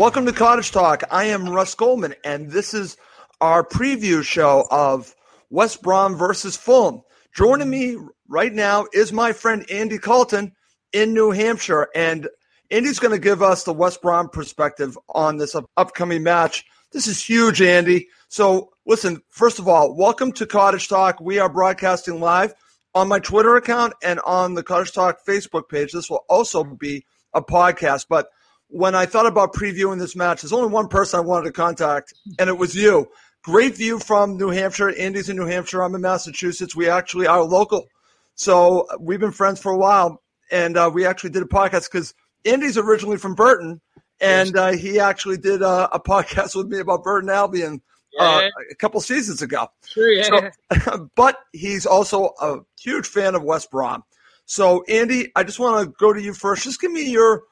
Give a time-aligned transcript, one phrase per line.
[0.00, 1.02] Welcome to Cottage Talk.
[1.10, 2.96] I am Russ Goldman, and this is
[3.42, 5.14] our preview show of
[5.50, 7.02] West Brom versus Fulham.
[7.34, 10.52] Joining me right now is my friend Andy Colton
[10.94, 12.30] in New Hampshire, and
[12.70, 16.64] Andy's going to give us the West Brom perspective on this up- upcoming match.
[16.92, 18.08] This is huge, Andy.
[18.28, 21.20] So, listen, first of all, welcome to Cottage Talk.
[21.20, 22.54] We are broadcasting live
[22.94, 25.92] on my Twitter account and on the Cottage Talk Facebook page.
[25.92, 27.04] This will also be
[27.34, 28.28] a podcast, but
[28.70, 32.14] when I thought about previewing this match, there's only one person I wanted to contact,
[32.38, 33.08] and it was you.
[33.42, 34.90] Great view from New Hampshire.
[34.96, 35.82] Andy's in New Hampshire.
[35.82, 36.76] I'm in Massachusetts.
[36.76, 37.86] We actually are local.
[38.34, 42.14] So we've been friends for a while, and uh, we actually did a podcast because
[42.44, 43.80] Andy's originally from Burton,
[44.20, 47.80] and uh, he actually did uh, a podcast with me about Burton Albion
[48.18, 48.48] uh, Yeah.
[48.70, 49.68] a couple seasons ago.
[49.86, 50.50] Sure, yeah.
[50.84, 54.04] So, but he's also a huge fan of West Brom.
[54.46, 56.64] So, Andy, I just want to go to you first.
[56.64, 57.42] Just give me your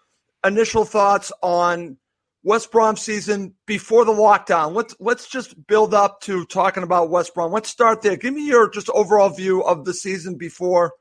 [0.44, 1.96] initial thoughts on
[2.42, 4.74] West Brom season before the lockdown.
[4.74, 7.52] Let's let's just build up to talking about West Brom.
[7.52, 8.16] Let's start there.
[8.16, 10.92] Give me your just overall view of the season before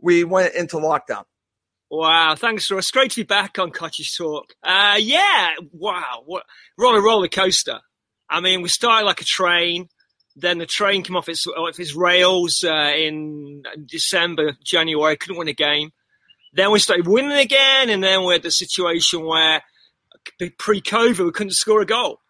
[0.00, 1.24] we went into lockdown.
[1.90, 2.90] Wow, thanks, Ross.
[2.90, 4.54] Great to be back on Cottage Talk.
[4.62, 6.44] Uh, yeah, wow, what,
[6.76, 7.80] roller coaster.
[8.28, 9.88] I mean, we started like a train,
[10.34, 15.48] then the train came off its, off its rails uh, in December, January, couldn't win
[15.48, 15.92] a game.
[16.54, 19.62] Then we started winning again, and then we had the situation where
[20.58, 22.20] pre COVID, we couldn't score a goal.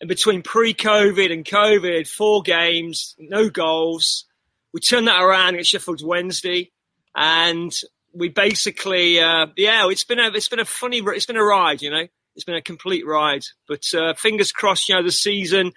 [0.00, 4.26] And between pre COVID and COVID, four games, no goals.
[4.72, 6.70] We turned that around at Sheffield Wednesday,
[7.14, 7.72] and
[8.12, 11.82] we basically, uh, yeah, it's been a it's been a funny, it's been a ride,
[11.82, 13.42] you know, it's been a complete ride.
[13.68, 15.72] But uh, fingers crossed, you know, the season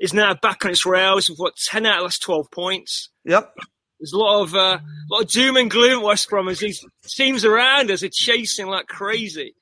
[0.00, 3.08] is now back on its rails We've got ten out of the last twelve points.
[3.24, 3.54] Yep.
[4.00, 4.78] There's a lot of uh,
[5.10, 8.66] lot of doom and gloom at West Brom as these teams around us are chasing
[8.66, 9.54] like crazy.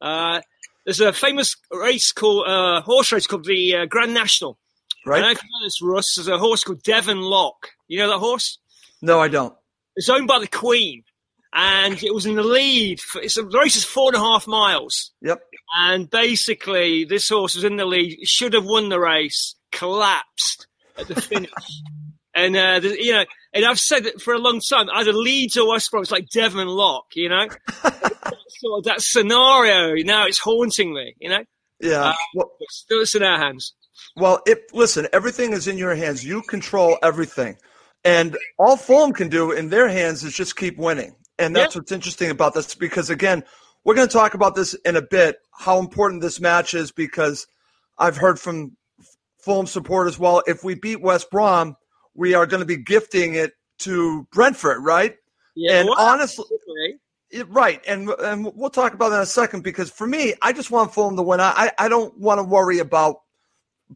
[0.00, 0.40] Uh,
[0.84, 4.58] there's a famous race called uh, horse race called the uh, Grand National.
[5.06, 5.22] Right?
[5.22, 6.14] I if you know this, Russ.
[6.16, 7.68] There's a horse called Devon Lock.
[7.86, 8.58] You know that horse?
[9.00, 9.54] No, I don't.
[9.94, 11.04] It's owned by the Queen,
[11.52, 13.00] and it was in the lead.
[13.00, 15.40] For, it's a the race is four and a half miles, Yep.
[15.76, 18.18] and basically this horse was in the lead.
[18.24, 20.66] Should have won the race, collapsed
[20.98, 21.50] at the finish,
[22.36, 24.88] and uh, you know, and I've said it for a long time.
[24.92, 27.48] Either Leeds or West Brom, it's like Devon Lock, you know,
[27.82, 29.94] sort of that scenario.
[30.04, 31.42] Now it's haunting me, you know.
[31.80, 32.10] Yeah.
[32.10, 33.74] Uh, well, still, it's in our hands.
[34.16, 36.24] Well, if listen, everything is in your hands.
[36.24, 37.56] You control everything,
[38.04, 41.16] and all Fulham can do in their hands is just keep winning.
[41.38, 41.80] And that's Yeah.
[41.80, 43.44] what's interesting about this because again,
[43.84, 45.36] we're going to talk about this in a bit.
[45.52, 47.46] How important this match is because
[47.98, 48.76] I've heard from
[49.44, 50.42] Fulham support as well.
[50.46, 51.76] If we beat West Brom,
[52.16, 55.16] we are going to be gifting it to Brentford, right?
[55.54, 56.44] Yeah, and well, honestly,
[57.30, 60.52] it- right, and and we'll talk about that in a second because for me, I
[60.52, 61.40] just want Fulham to win.
[61.40, 63.16] I I don't want to worry about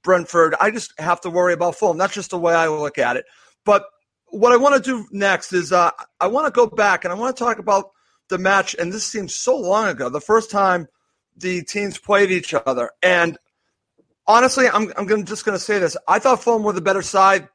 [0.03, 0.55] Brentford.
[0.61, 1.99] I just have to worry about Fulham.
[1.99, 3.25] That's just the way I look at it.
[3.65, 3.85] But
[4.27, 5.91] what I want to do next is uh,
[6.21, 7.91] I want to go back and I want to talk about
[8.29, 8.75] the match.
[8.79, 10.87] And this seems so long ago, the first time
[11.37, 12.91] the teams played each other.
[13.03, 13.39] And
[14.27, 15.97] honestly, I'm I'm gonna, just going to say this.
[16.07, 17.49] I thought Fulham were the better side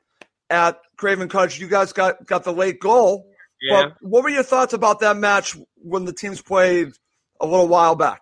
[0.49, 1.59] at Craven Cottage.
[1.59, 3.27] You guys got got the late goal.
[3.61, 3.83] Yeah.
[3.83, 6.91] But what were your thoughts about that match when the teams played
[7.39, 8.21] a little while back?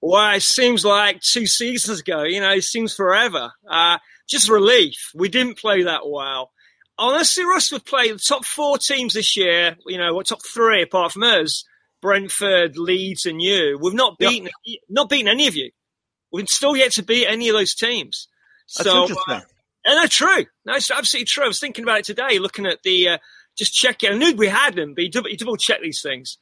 [0.00, 2.22] Well, it seems like two seasons ago.
[2.22, 3.52] You know, it seems forever.
[3.68, 3.98] Uh,
[4.28, 5.10] just relief.
[5.14, 6.50] We didn't play that well.
[6.98, 9.76] Honestly, Russ, would play the top four teams this year.
[9.86, 11.64] You know, what top three apart from us?
[12.00, 13.78] Brentford, Leeds, and you.
[13.80, 14.30] We've not Yep.
[14.30, 14.48] beaten
[14.88, 15.70] not beaten any of you.
[16.30, 18.28] We've still yet to beat any of those teams.
[18.76, 19.34] That's so, interesting.
[19.34, 19.40] uh,
[19.88, 20.44] and no, true.
[20.66, 21.44] No, it's absolutely true.
[21.44, 23.18] I was thinking about it today, looking at the uh,
[23.56, 24.12] just checking.
[24.12, 26.36] I knew we had them, but you double, you double check these things.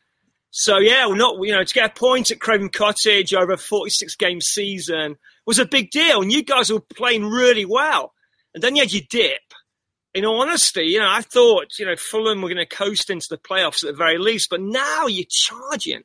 [0.51, 3.57] So yeah, we're not you know to get a point at Craven Cottage over a
[3.57, 5.17] 46 game season
[5.47, 8.15] was a big deal, and you guys were playing really well.
[8.53, 9.41] And then you had your dip.
[10.13, 13.29] In all honesty, you know, I thought you know Fulham were going to coast into
[13.31, 16.03] the playoffs at the very least, but now you're charging.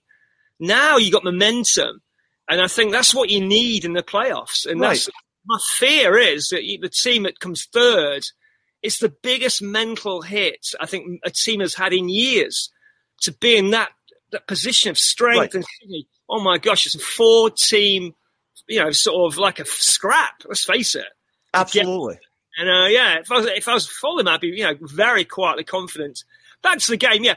[0.60, 2.04] Now you got momentum,
[2.48, 4.68] and I think that's what you need in the playoffs.
[4.70, 5.10] And that's
[5.46, 8.24] my fear is that the team that comes third,
[8.82, 12.72] it's the biggest mental hit I think a team has had in years
[13.22, 13.90] to be in that
[14.32, 15.56] that position of strength Right.
[15.56, 15.66] and
[16.30, 18.14] oh my gosh, it's a four team,
[18.68, 20.42] you know, sort of like a scrap.
[20.46, 21.06] Let's face it.
[21.54, 22.18] Absolutely.
[22.58, 25.26] And uh, yeah, if I was if I was Fulham, I'd be you know very
[25.26, 26.24] quietly confident.
[26.64, 27.36] Back to the game, yeah.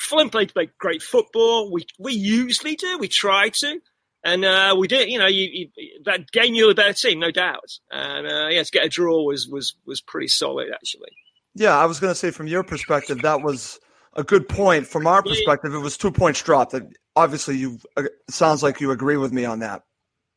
[0.00, 1.72] Fulham played, played great football.
[1.72, 2.98] We we usually do.
[2.98, 3.80] We try to,
[4.26, 5.08] and uh, we did.
[5.08, 7.78] You know, you, you, that game you're the better team, no doubt.
[7.92, 11.10] And uh, yeah, to get a draw was was was pretty solid actually.
[11.54, 13.78] Yeah, I was going to say from your perspective, that was
[14.14, 14.88] a good point.
[14.88, 16.74] From our perspective, it was two points dropped.
[17.14, 19.84] Obviously you uh, it sounds like you agree with me on that.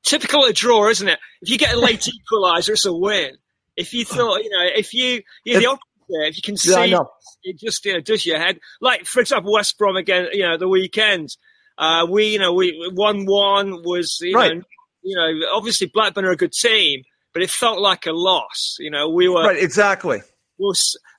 [0.03, 1.19] Typical of a draw, isn't it?
[1.41, 3.31] If you get a late equaliser, it's a win.
[3.75, 6.99] If you thought, you know, if you you're the opposite, if you can see, Yeah,
[7.43, 8.59] it just you know, does your head.
[8.81, 11.35] Like for example, West Brom again, you know, the weekend.
[11.79, 14.57] Uh, we, you know, we one one was, you Right.
[14.57, 14.63] know,
[15.01, 17.03] you know, obviously Blackburn are a good team,
[17.33, 18.75] but it felt like a loss.
[18.79, 20.19] You know, we were, Right, exactly.
[20.59, 20.73] we were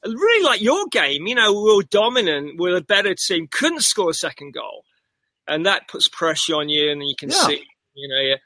[0.04, 1.26] really like your game.
[1.26, 2.60] You know, we were dominant.
[2.60, 3.48] We were a better team.
[3.50, 4.84] Couldn't score a second goal,
[5.48, 6.90] and that puts pressure on you.
[6.92, 7.46] And you can Yeah.
[7.46, 7.64] see,
[7.94, 8.36] you know, you,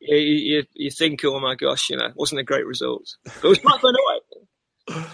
[0.00, 0.16] you,
[0.56, 3.04] you, you think, oh my gosh, you know, it wasn't a great result.
[3.24, 5.04] But it was Blackburn away.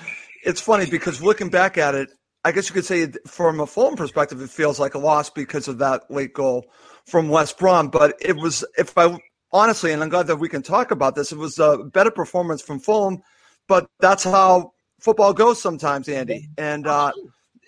[0.45, 2.11] It's funny because looking back at it,
[2.45, 5.69] I guess you could say from a Fulham perspective, it feels like a loss because
[5.69, 6.67] of that late goal
[7.07, 7.89] from West Brom.
[7.89, 9.19] But it was, if I
[9.53, 12.63] honestly, and I'm glad that we can talk about this, it was a better performance
[12.63, 13.23] from Fulham.
[13.67, 16.49] But that's how football goes sometimes, Andy.
[16.57, 17.13] And uh,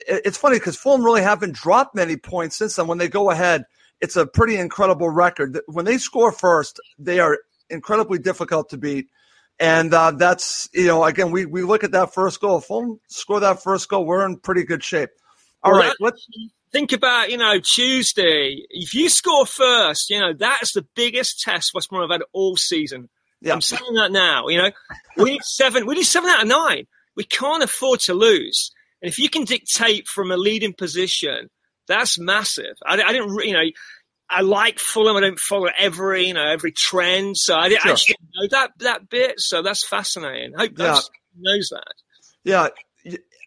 [0.09, 2.87] it- it's funny because Fulham really haven't dropped many points since then.
[2.87, 3.65] When they go ahead,
[4.01, 5.59] it's a pretty incredible record.
[5.67, 7.39] When they score first, they are
[7.69, 9.09] incredibly difficult to beat.
[9.61, 12.59] And uh, that's, you know, again, we, we look at that first goal.
[12.59, 15.11] If Fulham score that first goal, we're in pretty good shape.
[15.63, 16.27] All Well, right, let's,
[16.73, 18.65] Think about, you know, Tuesday.
[18.71, 22.57] If you score first, you know, that's the biggest test West Brom have had all
[22.57, 23.09] season.
[23.41, 24.47] yeah, I'm saying that now.
[24.47, 24.71] You know,
[25.17, 25.85] we need seven.
[25.85, 26.87] We need seven out of nine.
[27.17, 28.71] We can't afford to lose.
[29.03, 31.51] And if you can dictate from a leading position,
[31.89, 32.77] that's massive.
[32.87, 33.65] I, I didn't, you know,
[34.31, 35.17] I like Fulham.
[35.17, 37.37] I don't follow every, you know, every trend.
[37.37, 37.91] So I, didn't, Sure.
[37.91, 39.35] I just didn't know that that bit.
[39.39, 40.53] So that's fascinating.
[40.57, 40.87] Hope Yeah.
[40.95, 41.05] that
[41.39, 41.95] knows that.
[42.45, 42.69] yeah.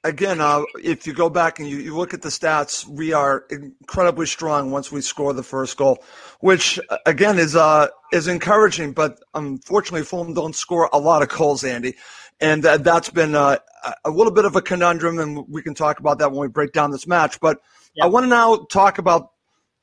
[0.06, 3.46] Again, uh, if you go back and you, you look at the stats, we are
[3.50, 6.04] incredibly strong once we score the first goal,
[6.42, 8.92] which again is uh, is encouraging.
[8.92, 11.96] But unfortunately, Fulham don't score a lot of goals, Andy,
[12.42, 13.56] and that, that's been uh,
[13.86, 15.20] a- a little bit of a conundrum.
[15.20, 17.40] And we can talk about that when we break down this match.
[17.40, 17.60] But
[18.02, 19.30] I want to now talk about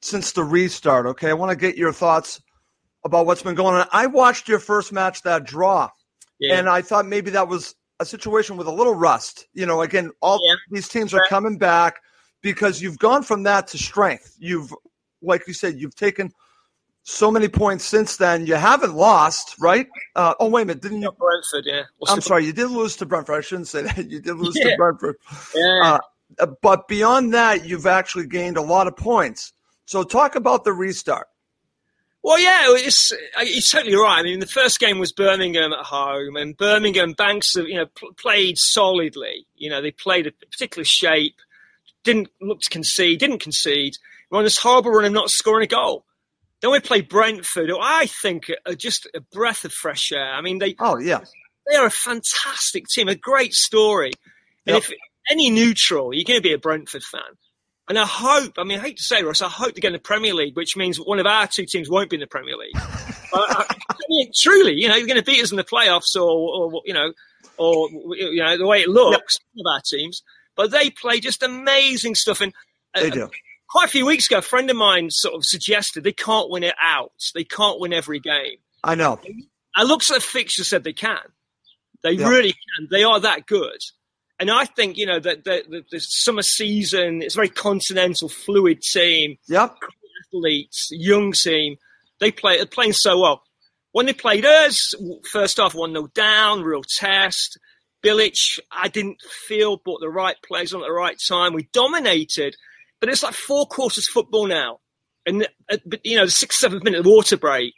[0.02, 1.06] since the restart.
[1.06, 2.40] Okay, I want to get your thoughts
[3.04, 3.86] about what's been going on.
[3.92, 5.88] I watched your first match, that draw,
[6.38, 6.58] Yeah.
[6.58, 9.46] and I thought maybe that was a situation with a little rust.
[9.52, 10.54] You know, again, all Yeah.
[10.70, 11.96] these teams are coming back
[12.42, 14.34] because you've gone from that to strength.
[14.38, 14.74] You've,
[15.22, 16.32] like you said, you've taken
[17.02, 18.46] so many points since then.
[18.46, 19.86] You haven't lost, right?
[20.16, 21.10] Uh, oh, wait a minute, didn't you?
[21.12, 21.82] Brentford, yeah.
[21.98, 23.36] What's I'm sorry, you did lose to Brentford.
[23.36, 23.96] I shouldn't say that.
[24.10, 24.70] You did lose Yeah.
[24.72, 25.16] to Brentford.
[25.54, 25.98] Yeah.
[26.38, 29.52] Uh, but beyond that, you've actually gained a lot of points.
[29.90, 31.26] So talk about the restart.
[32.22, 34.20] Well, yeah, it's it's totally right.
[34.20, 38.12] I mean, the first game was Birmingham at home, and Birmingham Banks, you know, pl-
[38.12, 39.46] played solidly.
[39.56, 41.34] You know, they played a particular shape,
[42.04, 43.94] didn't look to concede, didn't concede.
[44.30, 46.04] We're on this horrible run of not scoring a goal.
[46.62, 50.32] Then we play Brentford, who I think are just a breath of fresh air.
[50.34, 51.24] I mean, they Oh, yeah.
[51.68, 54.12] they are a fantastic team, a great story.
[54.68, 54.84] And Yep.
[54.84, 54.92] if
[55.32, 57.22] any neutral, you're going to be a Brentford fan.
[57.90, 59.94] And I hope, I mean, I hate to say, Ross, I hope they get in
[59.94, 62.56] the Premier League, which means one of our two teams won't be in the Premier
[62.56, 62.70] League.
[63.34, 66.22] I, I mean, truly, you know, you're going to beat us in the playoffs or,
[66.22, 67.12] or you know,
[67.56, 70.22] or, you know, the way it looks, one of our teams.
[70.54, 72.40] But they play just amazing stuff.
[72.40, 72.52] And
[72.94, 73.28] uh, They do.
[73.68, 76.62] quite a few weeks ago, a friend of mine sort of suggested they can't win
[76.62, 77.10] it out.
[77.34, 78.58] They can't win every game.
[78.84, 79.20] I know.
[79.74, 81.18] I looked at the fixture, said they can.
[82.04, 82.28] They Yeah.
[82.28, 82.88] really can.
[82.88, 83.80] They are that good.
[84.40, 88.28] And I think you know that the, the, the summer season it's a very continental,
[88.28, 89.76] fluid team, Yep.
[90.26, 91.76] athletes, young team.
[92.20, 93.42] They play they're playing so well.
[93.92, 94.94] When they played us,
[95.30, 97.58] first half one 0 down, real test.
[98.02, 101.52] Bilic, I didn't feel brought the right players on at the right time.
[101.52, 102.56] We dominated,
[102.98, 104.78] but it's like four quarters football now,
[105.26, 107.74] and uh, but, you know the sixth seventh minute water break.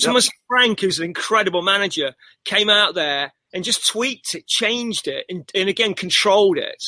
[0.00, 2.14] Thomas Frank, who's an incredible manager,
[2.44, 6.82] came out there and just tweaked it, changed it, and, and again controlled it,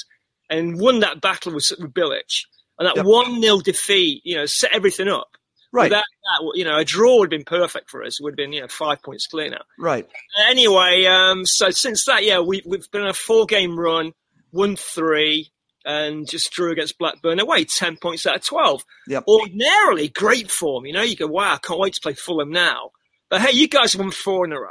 [0.51, 2.45] and won that battle with, with Bilic.
[2.79, 3.07] And that Yep.
[3.07, 5.29] one 0 defeat, you know, set everything up.
[5.73, 5.85] Right.
[5.91, 8.21] Without that, you know, a draw would have been perfect for us.
[8.21, 9.63] It would have been, you know, five points clear now.
[9.79, 10.09] Right.
[10.49, 14.13] Anyway, um, so since that, yeah, we, we've been on a four game run,
[14.53, 15.51] won three,
[15.85, 18.83] and just drew against Blackburn away, 10 points out of 12.
[19.09, 19.25] Yep.
[19.29, 20.87] Ordinarily, great form.
[20.87, 22.91] You know, you go, wow, I can't wait to play Fulham now.
[23.29, 24.69] But hey, you guys won four in a row.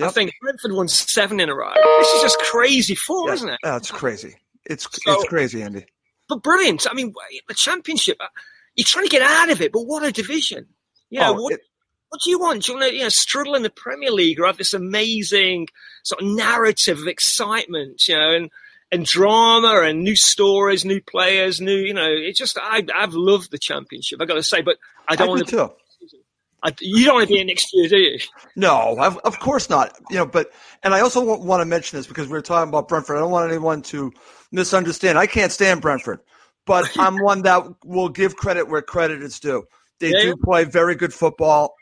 [0.00, 1.72] I think Brentford won seven in a row.
[1.98, 3.34] This is just crazy form, Yeah.
[3.34, 3.58] isn't it?
[3.62, 4.36] That's crazy.
[4.64, 5.84] It's So- it's crazy, Andy.
[6.28, 6.86] But brilliant.
[6.90, 7.12] I mean,
[7.48, 8.26] the championship, uh,
[8.74, 10.66] you're trying to get out of it, but what a division.
[11.10, 11.60] You know, Oh, what, it-
[12.08, 12.62] what do you want?
[12.64, 15.68] Do you want to you know, struggle in the Premier League or have this amazing
[16.04, 18.50] sort of narrative of excitement, you know, and,
[18.90, 23.50] and drama and new stories, new players, new, you know, it's just, I, I've loved
[23.50, 24.76] the championship, I've got to say, but
[25.08, 25.72] I I don't do want to, too.
[26.64, 28.18] I, you don't want to be in next year, do you?
[28.54, 29.96] No, of, of course not.
[30.10, 30.52] You know, but
[30.82, 33.16] and I also want, want to mention this because we are talking about Brentford.
[33.16, 34.12] I don't want anyone to
[34.52, 35.18] misunderstand.
[35.18, 36.20] I can't stand Brentford,
[36.64, 39.64] but I'm one that will give credit where credit is due.
[39.98, 40.22] They Yeah.
[40.22, 41.74] do play very good football.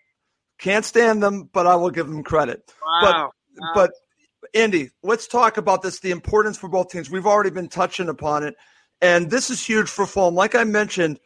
[0.58, 2.62] Can't stand them, but I will give them credit.
[3.02, 3.32] Wow.
[3.75, 3.92] But
[4.54, 6.00] Andy, let's talk about this.
[6.00, 7.10] The importance for both teams.
[7.10, 8.54] We've already been touching upon it,
[9.00, 10.34] and this is huge for Fulham.
[10.34, 11.20] Like I mentioned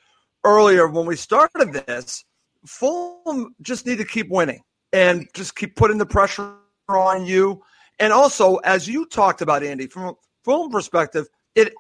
[0.44, 2.24] earlier when we started this,
[2.66, 6.54] Fulham just need to keep winning and just keep putting the pressure
[6.88, 7.62] on you.
[7.98, 11.72] And also, as you talked about, Andy, from a Fulham perspective, it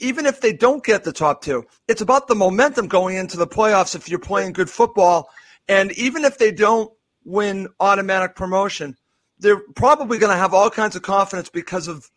[0.00, 3.46] even if they don't get the top two, it's about the momentum going into the
[3.46, 5.28] playoffs if you're playing good football.
[5.68, 6.92] And even if they don't
[7.24, 8.96] win automatic promotion,
[9.38, 12.08] they're probably going to have all kinds of confidence because of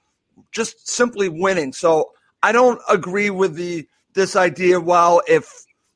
[0.51, 1.73] just simply winning.
[1.73, 2.11] So
[2.43, 4.79] I don't agree with the this idea.
[4.79, 5.49] Well, if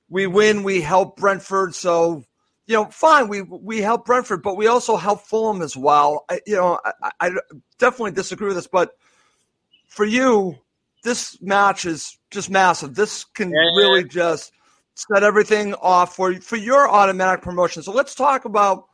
[0.10, 1.76] we win, we help Brentford.
[1.76, 2.24] So
[2.68, 6.26] you know, fine, we we help Brentford, but we also help Fulham as well.
[6.30, 7.32] I, you know, I, I
[7.78, 8.92] definitely disagree with this, but
[9.88, 10.56] for you,
[11.04, 12.96] this match is just massive.
[12.96, 13.70] This can Yeah.
[13.78, 14.52] really just
[14.96, 17.84] set everything off for for your automatic promotion.
[17.84, 18.86] So let's talk about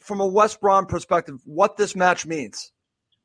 [0.00, 2.72] from a West Brom perspective what this match means.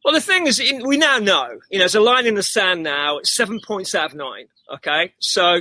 [0.06, 2.44] Well, the thing is, in, we now know, you know, there's a line in the
[2.44, 3.18] sand now.
[3.18, 4.48] It's seven points out of nine.
[4.74, 5.60] Okay, so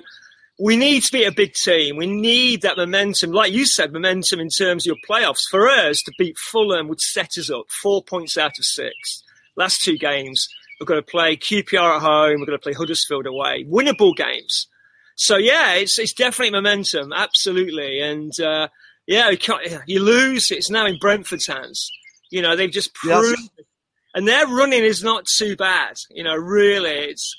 [0.59, 1.97] we need to be a big team.
[1.97, 5.43] We need that momentum, like you said, momentum in terms of your playoffs.
[5.51, 9.23] For us to beat Fulham would set us up four points out of six.
[9.57, 10.49] Last two games,
[10.81, 12.41] we're going to play QPR at home.
[12.41, 13.65] We're going to play Huddersfield away.
[13.69, 14.67] Winnable games.
[15.15, 18.01] So yeah, it's it's definitely momentum, absolutely.
[18.01, 18.69] And uh,
[19.07, 20.51] yeah, you, can't, you lose.
[20.51, 21.91] It's now in Brentford's hands.
[22.31, 23.19] You know, they've just Yes.
[23.21, 23.51] proved
[24.15, 25.97] and their running is not too bad.
[26.11, 27.35] You know, really, it's.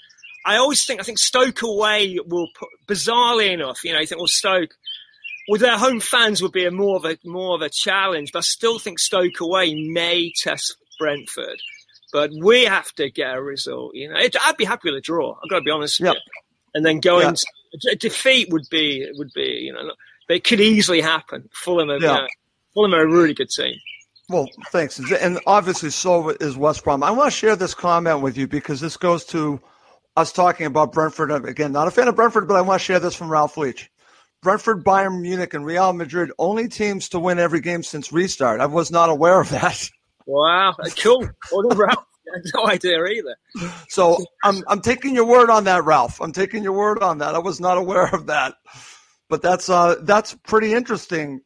[0.48, 3.84] I always think I think Stoke away will put bizarrely enough.
[3.84, 4.72] You know, you think well Stoke
[5.50, 8.40] with their home fans would be a more of a more of a challenge, but
[8.40, 11.60] I still think Stoke away may test Brentford.
[12.14, 13.92] But we have to get a result.
[13.94, 15.34] You know, it, I'd be happy with a draw.
[15.44, 16.16] I've got to be honest with Yep.
[16.16, 16.22] you.
[16.76, 17.34] And then going Yeah.
[17.82, 19.92] to, a defeat would be would be you know,
[20.28, 21.50] but it could easily happen.
[21.54, 22.16] Fulham, are, Yeah.
[22.16, 22.28] you know,
[22.74, 23.76] Fulham are a really good team.
[24.30, 25.00] Well, thanks.
[25.00, 27.02] And obviously, so is West Brom.
[27.04, 29.60] I want to share this comment with you because this goes to
[30.18, 31.32] us talking about Brentford.
[31.32, 33.90] Again, not a fan of Brentford, but I want to share this from Ralph Leach.
[34.42, 38.60] Brentford, Bayern Munich, and Real Madrid only teams to win every game since restart.
[38.60, 39.90] I was not aware of that.
[40.26, 41.30] Wow, cool.
[41.76, 42.04] Ralph.
[42.54, 43.72] No idea either.
[43.88, 46.20] So I'm I'm taking your word on that, Ralph.
[46.20, 47.36] I'm taking your word on that.
[47.36, 48.56] I was not aware of that.
[49.30, 51.40] But that's uh that's pretty interesting.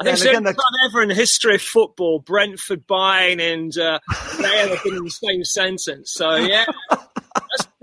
[0.00, 4.00] I think again, ever in the history of football, Brentford, Bayern, and uh,
[4.40, 6.12] Real have been in the same sentence.
[6.12, 6.64] So yeah,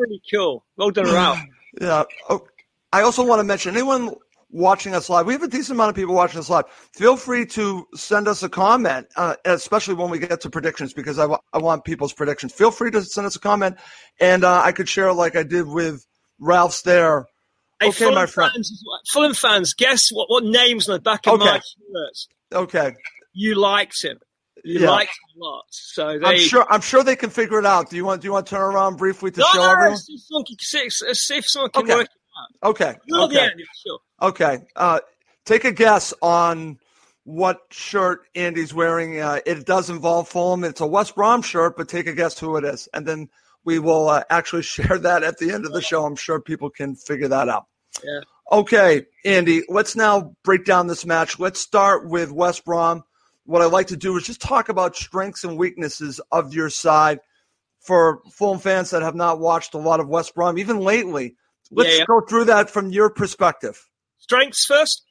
[0.01, 0.65] pretty cool.
[0.77, 1.39] Well done, Ralph.
[1.79, 2.03] Yeah.
[2.29, 2.46] Oh,
[2.91, 4.13] I also want to mention anyone
[4.50, 5.25] watching us live.
[5.25, 6.65] We have a decent amount of people watching us live.
[6.93, 11.17] Feel free to send us a comment, uh, especially when we get to predictions, because
[11.17, 12.51] I I want people's predictions.
[12.51, 13.77] Feel free to send us a comment,
[14.20, 16.05] and uh, I could share like I did with
[16.39, 17.25] Ralph's there.
[17.79, 18.51] Hey, Okay, Fulham my friend.
[18.53, 20.29] Fans, Fulham fans, guess what?
[20.29, 21.46] What names on the back of Okay.
[21.46, 22.17] my shirt?
[22.53, 22.96] Okay.
[23.31, 24.20] You liked him.
[24.63, 24.89] Yeah.
[24.91, 25.63] liked a lot.
[25.70, 26.25] So they.
[26.25, 26.65] I'm sure.
[26.70, 27.89] I'm sure they can figure it out.
[27.89, 28.22] Do you want?
[28.22, 29.98] Do you want to turn around briefly to No, show no, everyone?
[30.46, 31.96] can, see, see if someone can Okay.
[31.96, 32.10] work it
[32.63, 32.70] out.
[32.70, 32.96] Okay.
[33.13, 33.50] Okay.
[33.86, 34.00] sure.
[34.22, 34.60] Okay.
[34.75, 35.00] Uh,
[35.46, 36.80] take a guess on
[37.24, 39.20] what shirt Andy's wearing.
[39.20, 40.63] Uh, it does involve Fulham.
[40.63, 43.30] It's a West Brom shirt, but take a guess who it is, and then
[43.63, 46.06] we will uh, actually share that at the end of the show.
[46.06, 47.65] I'm sure people can figure that out.
[48.03, 48.22] Yeah.
[48.51, 51.39] Okay, Andy, let's now break down this match.
[51.39, 53.03] Let's start with West Brom.
[53.51, 57.20] What I'd like to do is just talk about strengths and weaknesses of your side
[57.81, 61.36] for Fulham fans that have not watched a lot of West Brom, even lately.
[61.70, 62.05] Let's Yeah, yeah.
[62.05, 63.77] go through that from your perspective.
[64.20, 65.03] Strengths first.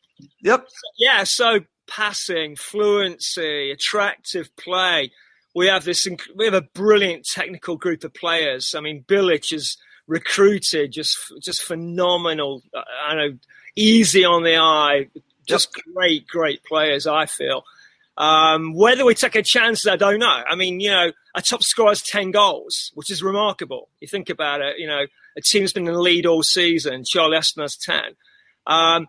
[0.42, 0.66] Yep.
[0.96, 5.12] Yeah, so passing, fluency, attractive play.
[5.54, 6.08] We have this.
[6.34, 8.74] We have a brilliant technical group of players.
[8.74, 12.62] I mean, Bilic is recruited, just just phenomenal.
[13.04, 13.38] I know,
[13.76, 15.08] easy on the eye,
[15.46, 17.06] just great, great players.
[17.06, 17.64] I feel.
[18.20, 20.42] Um, whether we take a chance, I don't know.
[20.46, 23.88] I mean, you know, our top scorer has 10 goals, which is remarkable.
[24.00, 25.06] You think about it, you know,
[25.38, 27.04] a team's been in the lead all season.
[27.04, 28.00] Charlie Austin has 10.
[28.66, 29.08] Um,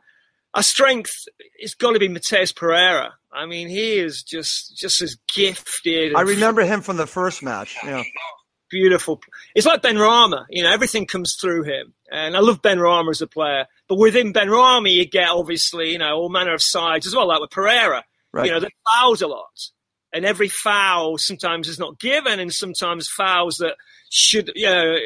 [0.54, 1.12] our strength
[1.60, 3.14] has got to be Matheus Pereira.
[3.34, 6.16] I mean, he is just just as gifted.
[6.16, 7.76] I remember him from the first match.
[7.84, 8.04] Yeah.
[8.70, 9.22] beautiful.
[9.56, 10.46] It's like Benrahma.
[10.50, 11.94] You know, everything comes through him.
[12.10, 13.66] And I love Benrahma as a player.
[13.88, 17.42] But within Benrahma, you get obviously, you know, all manner of sides as well, like
[17.42, 18.04] with Pereira.
[18.34, 18.46] Right.
[18.46, 19.70] You know, they fouls a lot.
[20.14, 23.76] And every foul sometimes is not given, and sometimes fouls that
[24.10, 24.98] should, you know,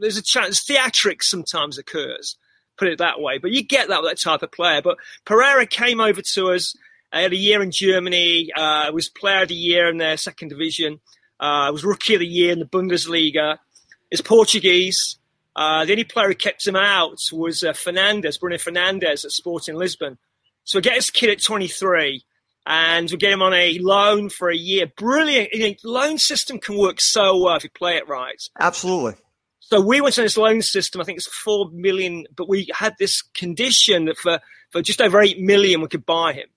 [0.00, 2.36] there's a chance, theatrics sometimes occurs,
[2.76, 3.38] put it that way.
[3.38, 4.82] But you get that with that type of player.
[4.82, 6.74] But Pereira came over to us,
[7.12, 10.48] uh, had a year in Germany, uh, was player of the year in their second
[10.48, 11.00] division,
[11.38, 13.58] uh, was rookie of the year in the Bundesliga.
[14.10, 15.18] Is Portuguese.
[15.54, 19.74] Uh, the only player who kept him out was uh, Fernandes, Bruno Fernandes at Sporting
[19.74, 20.16] Lisbon.
[20.64, 22.24] So we get this kid at 23
[22.68, 24.86] and we get him on a loan for a year.
[24.94, 25.48] Brilliant.
[25.54, 28.40] You know, loan system can work so well if you play it right.
[28.60, 29.14] Absolutely.
[29.60, 31.00] So we went on this loan system.
[31.00, 35.18] I think it's four million, but we had this condition that for, for just over
[35.18, 36.48] eight million, we could buy him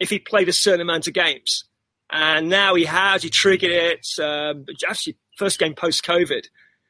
[0.00, 1.64] if he played a certain amount of games.
[2.10, 3.22] And now he has.
[3.22, 4.06] He triggered it.
[4.20, 6.46] Um, actually, first game post COVID.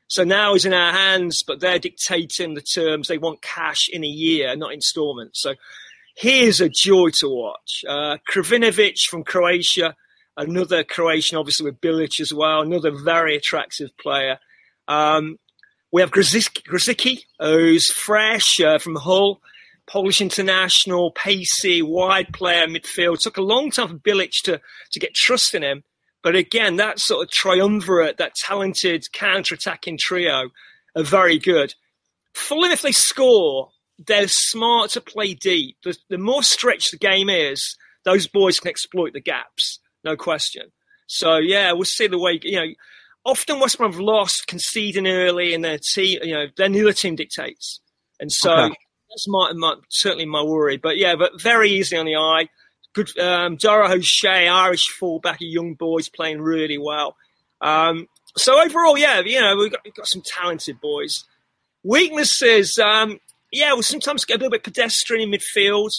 [0.09, 3.09] So now he's in our hands, but they're dictating the terms.
[3.09, 5.43] They want cash in a year, not installments.
[5.43, 5.55] So
[6.15, 7.85] he is a joy to watch.
[7.89, 9.95] Uh, Krovinovic from Croatia,
[10.37, 14.39] another Croatian, obviously with Bilic as well, another very attractive player.
[14.89, 15.39] Um,
[15.93, 19.41] we have Grosicki, who's fresh uh, from Hull,
[19.87, 23.21] Polish international, pacey, wide player midfield.
[23.21, 24.61] Took a long time for Bilic to,
[24.93, 25.85] to get trust in him.
[26.23, 30.51] But again, that sort of triumvirate, that talented counter-attacking trio
[30.95, 31.75] are very good.
[32.33, 33.71] Fulham, if they score,
[34.07, 35.77] they're smart to play deep.
[35.85, 40.73] The, the more stretched the game is, those boys can exploit the gaps, no question.
[41.07, 42.67] So yeah, we'll see the way you know.
[43.25, 47.15] Often West Brom have lost, conceding early, and their team, you know, their newer team
[47.15, 47.81] dictates,
[48.19, 48.75] and so Okay.
[49.11, 50.77] that's my, my certainly my worry.
[50.77, 52.49] But yeah, but very easy on the eye.
[52.95, 57.17] Good, um, Dara O'Shea, Irish fullback, a young boys playing really well.
[57.61, 61.25] Um, so overall, yeah, you know, we've got, we've got some talented boys.
[61.85, 63.19] Weaknesses, um,
[63.53, 65.91] yeah, we sometimes get a little bit pedestrian in midfield,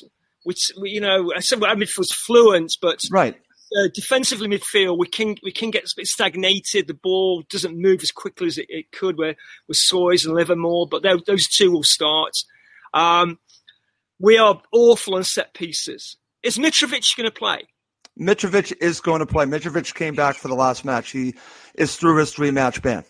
[0.44, 3.36] which we- you know, I said our midfield's fluent, but Right.
[3.78, 6.88] uh, defensively midfield, we can we can get a bit stagnated.
[6.88, 9.38] The ball doesn't move as quickly as it, it could with
[9.68, 12.34] with Sawyers and Livermore, but those two will start.
[12.94, 13.40] Um,
[14.20, 16.18] we are awful on set pieces.
[16.44, 17.64] Is Mitrovic going to play?
[18.20, 19.46] Mitrovic is going to play.
[19.46, 21.10] Mitrovic came back for the last match.
[21.12, 21.34] He
[21.74, 23.04] is through his three match ban.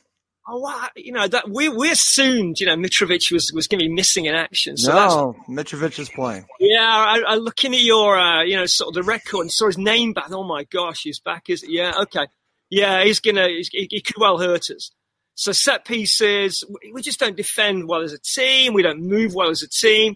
[0.48, 0.88] Oh, wow.
[0.96, 4.26] you know that we we assumed you know Mitrovic was was going to be missing
[4.26, 4.76] in action.
[4.76, 6.46] So that's no, Mitrovic is playing.
[6.60, 9.68] Yeah, I, I looking at your, uh, you know, sort of the record and saw
[9.68, 10.32] his name back.
[10.32, 11.50] Oh my gosh, he's back.
[11.50, 12.28] Is yeah, okay,
[12.70, 14.92] yeah, he's gonna, he's, he, he could well hurt us.
[15.36, 18.74] So set pieces, we- we just don't defend well as a team.
[18.74, 20.16] We don't move well as a team.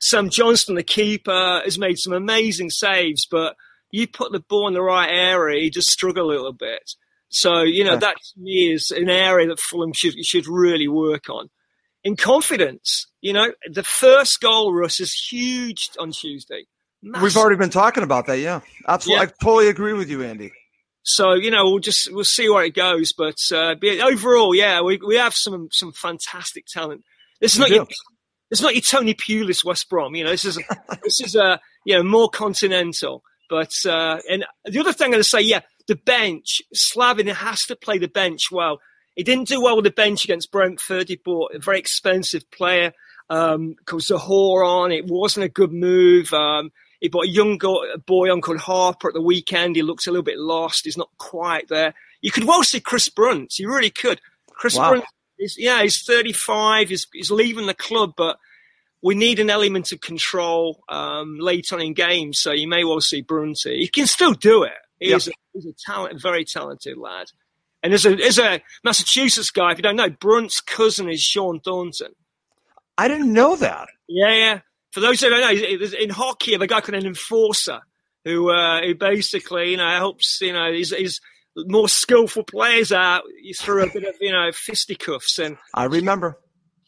[0.00, 3.56] Sam Johnstone, the keeper, has made some amazing saves, but
[3.90, 6.94] you put the ball in the right area, he just struggle a little bit.
[7.30, 8.00] So you know Okay.
[8.00, 11.48] that to me is an area that Fulham should should really work on
[12.04, 13.06] in confidence.
[13.20, 16.64] You know, the first goal, Russ, is huge on Tuesday.
[17.02, 18.38] We've already been talking about that.
[18.38, 19.26] Yeah, absolutely.
[19.26, 19.30] Yeah.
[19.30, 20.52] I totally agree with you, Andy.
[21.02, 23.12] So you know, we'll just we'll see where it goes.
[23.12, 27.04] But uh, overall, yeah, we we have some some fantastic talent.
[27.40, 27.74] This is We not do.
[27.74, 27.86] your
[28.50, 30.14] it's not your Tony Pulis West Brom.
[30.14, 30.62] You know, this is a,
[31.04, 33.22] this is a you know more continental.
[33.48, 36.62] But uh, and the other thing I'm going to say, yeah, the bench.
[36.74, 38.80] Slaven has to play the bench well.
[39.16, 41.08] He didn't do well with the bench against Brentford.
[41.08, 42.92] He bought a very expensive player
[43.28, 44.92] um, called Zohore on.
[44.92, 46.32] It wasn't a good move.
[46.32, 47.58] Um, he bought a young
[48.06, 49.76] boy on called Harper at the weekend.
[49.76, 50.84] He looks a little bit lost.
[50.84, 51.94] He's not quite there.
[52.20, 53.58] You could well see Chris Brunt.
[53.58, 54.20] You really could.
[54.52, 54.90] Chris Wow.
[54.90, 55.04] Brunt
[55.38, 56.88] is, yeah, he's 35.
[56.88, 58.38] He's, he's leaving the club, but
[59.02, 62.40] we need an element of control um, late on in games.
[62.40, 63.80] So you may well see Brunty.
[63.80, 64.72] He can still do it.
[64.98, 65.34] He's, yep.
[65.34, 67.26] a, he's a talent, very talented lad.
[67.82, 71.60] And there's a, there's a Massachusetts guy, if you don't know, Brunt's cousin is Shawn
[71.60, 72.12] Thornton.
[72.96, 73.88] I didn't know that.
[74.08, 74.60] Yeah, yeah.
[74.90, 77.80] For those who don't know, in hockey, a guy called an enforcer
[78.24, 81.20] who uh, who basically, you know, helps, you know, he's
[81.54, 83.22] more skillful players out
[83.58, 85.38] through a bit of, you know, fisticuffs.
[85.38, 86.38] And I remember.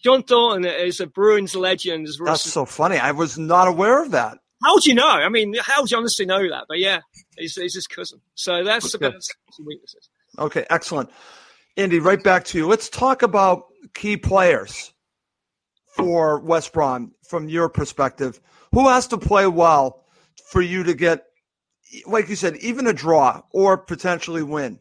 [0.02, 2.08] Shawn Thornton is a Bruins legend.
[2.24, 2.98] That's so funny.
[2.98, 4.38] I was not aware of that.
[4.62, 5.08] How would you know?
[5.08, 6.64] I mean, how would you honestly know that?
[6.68, 7.00] But yeah,
[7.36, 8.20] he's, he's his cousin.
[8.34, 9.06] So that's okay.
[9.06, 10.08] about some weaknesses.
[10.38, 11.10] Okay, excellent.
[11.76, 12.66] Andy, right back to you.
[12.66, 14.92] Let's talk about key players
[15.96, 18.40] for West Brom from your perspective.
[18.72, 20.04] Who has to play well
[20.50, 21.24] for you to get,
[22.06, 24.78] like you said, even a draw or potentially win?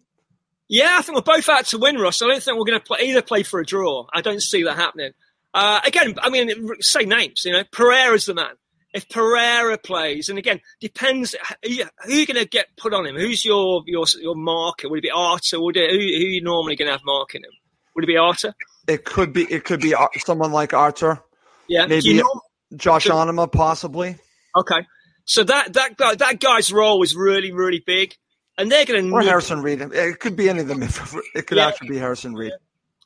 [0.70, 2.22] Yeah, I think we're both out to win, Russ.
[2.22, 4.06] I don't think we're going to play, either play for a draw.
[4.14, 5.12] I don't see that happening.
[5.54, 7.42] Uh, again, I mean, say names.
[7.44, 8.54] You know, Pereira's the man.
[8.94, 13.16] If Pereira plays, and again, depends who you, you going to get put on him.
[13.16, 14.90] Who's your your your marker?
[14.90, 15.62] Would it be Arter?
[15.62, 17.52] Would it, who, who are you normally going to have marking him?
[17.96, 18.54] Would it be Arter?
[18.88, 19.44] It could be.
[19.44, 21.20] It could be someone like Arter.
[21.68, 22.42] Yeah, maybe you know,
[22.76, 24.18] Josh Onomah, possibly.
[24.56, 24.88] Okay,
[25.26, 28.16] so that that guy, that guy's role is really really big,
[28.60, 29.82] and they're going to or Harrison Reed.
[29.82, 30.84] It could be any of them.
[30.84, 31.68] It could yeah.
[31.68, 32.52] actually be Harrison Reed.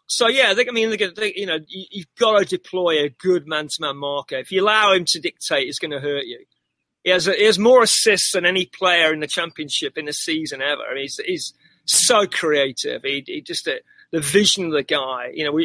[0.08, 3.48] So yeah, they, I mean, they, you know, you, have got to deploy a good
[3.48, 4.36] man-to-man marker.
[4.36, 6.44] If you allow him to dictate, it's going to hurt you.
[7.04, 10.14] He has, a, he has more assists than any player in the championship in the
[10.14, 10.82] season ever.
[10.84, 11.54] I mean, he's, he's
[11.86, 13.04] so creative.
[13.04, 13.74] He, he just uh,
[14.12, 15.32] the vision of the guy.
[15.34, 15.58] You know,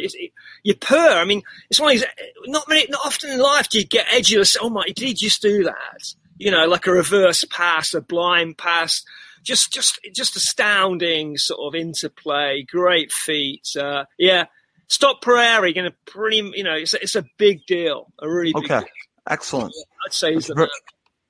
[0.63, 1.19] you purr.
[1.19, 2.07] I mean, it's one of these.
[2.45, 4.43] Not many, not often in life do you get edgy.
[4.43, 6.13] Say, Oh my, did he just do that?
[6.37, 9.03] You know, like a reverse pass, a blind pass.
[9.49, 12.63] Just, just, just astounding sort of interplay.
[12.69, 13.65] Great feet.
[13.75, 14.45] Uh, yeah,
[14.87, 15.73] stop Pereira.
[15.73, 18.13] Going to pretty, you know, it's, it's a big deal.
[18.21, 18.79] A really big okay.
[18.81, 18.89] Deal.
[19.27, 19.73] Excellent.
[20.05, 20.69] I'd say he's very,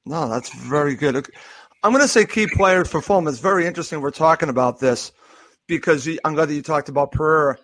[0.06, 1.16] No, that's very good.
[1.82, 3.28] I'm going to say key Fulham.
[3.28, 4.02] It's very interesting.
[4.02, 5.14] We're talking about this
[5.68, 7.58] because I'm glad that you talked about Pereira,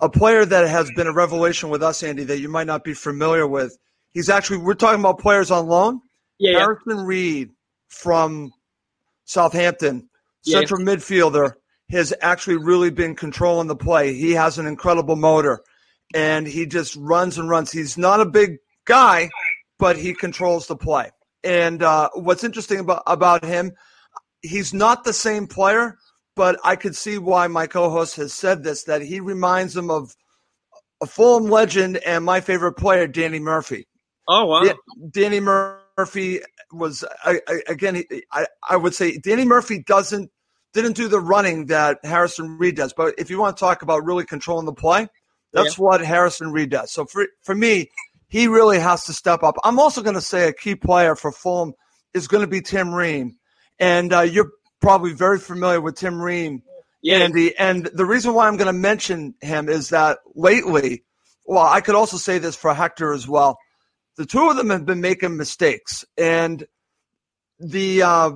[0.00, 2.94] a player that has been a revelation with us, Andy, that you might not be
[2.94, 3.76] familiar with.
[4.12, 6.00] He's actually we're talking about players on loan.
[6.38, 7.04] Yeah, Harrison yeah.
[7.04, 7.50] Reed
[7.88, 8.52] from
[9.28, 10.08] Southampton,
[10.44, 10.58] yeah.
[10.58, 11.52] central midfielder,
[11.90, 14.14] has actually really been controlling the play.
[14.14, 15.60] He has an incredible motor,
[16.14, 17.70] and he just runs and runs.
[17.70, 19.30] He's not a big guy,
[19.78, 21.10] but he controls the play.
[21.44, 23.72] And uh, what's interesting about about him,
[24.42, 25.96] he's not the same player
[26.38, 30.14] but I could see why my co-host has said this that he reminds him of
[31.02, 33.88] a Fulham legend and my favorite player, Danny Murphy.
[34.28, 34.72] Oh wow,
[35.10, 35.77] Danny Murphy
[36.72, 38.02] was I, I, again.
[38.32, 40.30] I, I would say Danny Murphy doesn't
[40.72, 42.92] didn't do the running that Harrison Reed does.
[42.92, 45.08] But if you want to talk about really controlling the play,
[45.52, 45.84] that's yeah.
[45.84, 46.92] what Harrison Reed does.
[46.92, 47.90] So for for me,
[48.28, 49.56] he really has to step up.
[49.64, 51.72] I'm also going to say a key player for Fulham
[52.14, 53.36] is going to be Tim Ream.
[53.78, 56.62] And uh, you're probably very familiar with Tim Ream,
[57.02, 57.18] yeah.
[57.18, 57.56] Andy.
[57.56, 61.04] And the reason why I'm going to mention him is that lately,
[61.46, 63.58] well, I could also say this for Hector as well.
[64.18, 66.66] The two of them have been making mistakes, and
[67.58, 68.30] the uh,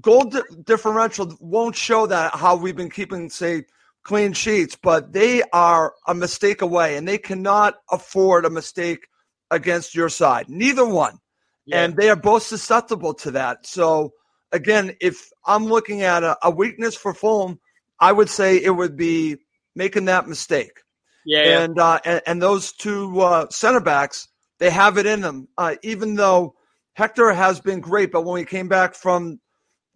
[0.00, 3.64] goal di- differential won't show that how we've been keeping, say,
[4.02, 9.06] clean sheets, but they are a mistake away, and they cannot afford a mistake
[9.50, 10.48] against your side.
[10.48, 11.18] Neither one.
[11.66, 11.84] Yeah.
[11.84, 13.66] And they are both susceptible to that.
[13.66, 14.14] So
[14.50, 17.60] again, if I'm looking at a, a weakness for Fulham,
[18.00, 19.36] I would say it would be
[19.76, 20.80] making that mistake.
[21.24, 24.26] Yeah, and uh, and, and, those two uh, center backs,
[24.62, 25.48] they have it in them.
[25.58, 26.54] Uh, even though
[26.94, 29.40] Hector has been great, but when he came back from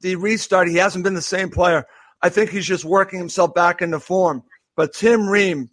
[0.01, 1.87] the restart, he hasn't been the same player.
[2.21, 4.43] I think he's just working himself back into form.
[4.75, 5.71] But Tim Ream,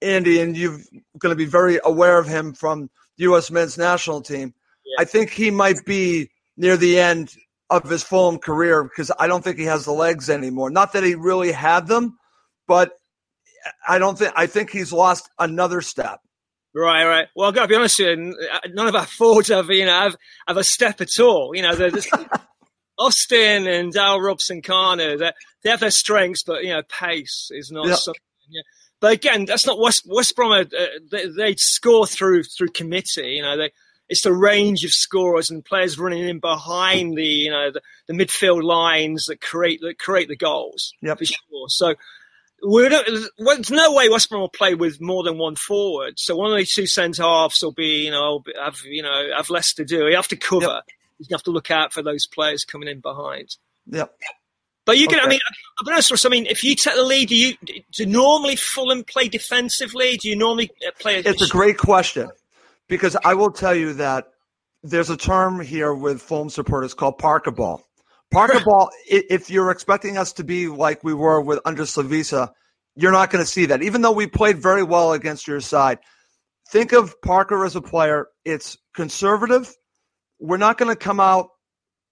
[0.00, 0.80] Andy, and you're
[1.18, 3.50] going to be very aware of him from the U.S.
[3.50, 4.54] men's national team.
[4.86, 5.02] Yeah.
[5.02, 7.34] I think he might be near the end
[7.68, 10.70] of his Fulham career because I don't think he has the legs anymore.
[10.70, 12.16] Not that he really had them,
[12.66, 12.92] but
[13.86, 16.20] I don't think I think he's lost another step.
[16.74, 17.28] Right, right.
[17.34, 18.36] Well, I've got to be honest with you,
[18.72, 21.54] none of our forwards have, you know, have, have a step at all.
[21.54, 22.08] You know, they're just,
[22.98, 25.18] Austin and Hal Robson Kanu,
[25.62, 28.20] they have their strengths, but, you know, pace is not something.
[28.48, 28.62] Yeah.
[29.00, 30.52] But again, that's not West, West Brom.
[30.52, 30.64] Uh,
[31.10, 33.30] they, they, score through through committee.
[33.30, 33.70] You know, they
[34.10, 38.12] it's the range of scorers and players running in behind the you know the, the
[38.12, 40.92] midfield lines that create that create the goals.
[41.00, 41.68] Yeah, for sure.
[41.68, 41.94] So
[42.62, 46.14] there's no way West Brom will play with more than one forward.
[46.18, 49.50] So one of these two centre halves will be you know have you know have
[49.50, 50.06] less to do.
[50.08, 50.66] You have to cover.
[50.66, 50.84] Yep.
[51.18, 53.56] You have to look out for those players coming in behind.
[53.86, 54.14] Yep.
[54.86, 55.26] But you can, okay.
[55.26, 55.40] I mean,
[55.78, 57.54] I'll be honest, Russ, I mean, if you take the lead, do you
[57.92, 60.16] do normally Fulham play defensively?
[60.16, 61.18] Do you normally uh, play?
[61.18, 62.30] It's a great question
[62.88, 64.32] because I will tell you that
[64.82, 67.86] there's a term here with Fulham supporters called Parker ball.
[68.30, 68.90] Parker ball.
[69.08, 72.50] If you're expecting us to be like we were with under Slavisa,
[72.96, 73.82] you're not going to see that.
[73.82, 75.98] Even though we played very well against your side,
[76.68, 78.28] think of Parker as a player.
[78.44, 79.74] It's conservative.
[80.38, 81.48] We're not going to come out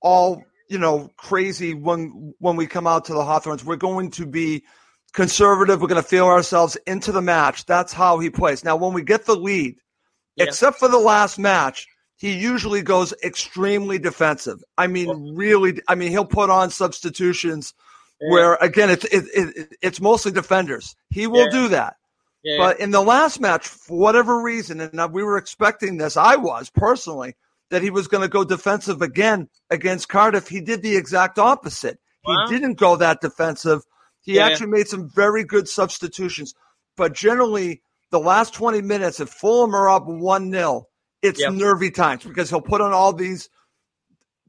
[0.01, 3.65] all you know crazy when when we come out to the Hawthorns.
[3.65, 4.65] We're going to be
[5.13, 5.81] conservative.
[5.81, 7.67] We're going to feel ourselves into the match.
[7.67, 8.65] That's how he plays.
[8.65, 9.77] Now, when we get the lead,
[10.37, 10.45] yeah.
[10.45, 11.87] except for the last match,
[12.19, 14.63] he usually goes extremely defensive.
[14.77, 15.81] I mean, really.
[15.89, 17.75] I mean, he'll put on substitutions
[18.21, 18.31] yeah.
[18.31, 20.97] where again it's it, it, it's mostly defenders.
[21.11, 21.51] He will yeah.
[21.51, 21.97] do that.
[22.57, 26.71] But in the last match, for whatever reason, and we were expecting this, I was
[26.71, 27.35] personally
[27.71, 30.49] that he was going to go defensive again against Cardiff.
[30.49, 31.99] He did the exact opposite.
[32.25, 32.47] Wow.
[32.47, 33.83] He didn't go that defensive.
[34.23, 34.47] He yeah.
[34.47, 36.55] actually made some very good substitutions.
[36.97, 40.88] But generally, the last 20 minutes, if Fulham are up 1 0,
[41.23, 41.53] it's yep.
[41.53, 43.49] nervy times because he'll put on all these